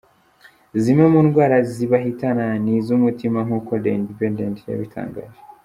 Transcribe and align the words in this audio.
Zimwe 0.81 1.05
mu 1.13 1.19
ndwara 1.27 1.57
zibahitana 1.73 2.45
ni 2.63 2.71
iz’umutima 2.79 3.39
nkuko 3.47 3.71
The 3.83 3.91
Independent 3.99 4.57
yabitangaje. 4.71 5.39